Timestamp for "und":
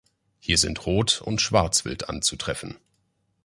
1.21-1.41